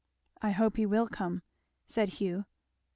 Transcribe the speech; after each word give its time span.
"I 0.41 0.49
hope 0.49 0.77
he 0.77 0.87
will 0.87 1.07
come!" 1.07 1.43
said 1.85 2.09
Hugh. 2.17 2.45